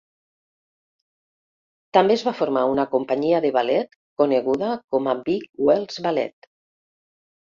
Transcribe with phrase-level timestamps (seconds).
[1.97, 3.93] També es va formar una companyia de ballet,
[4.23, 6.49] coneguda com a Vic-Wells ballet.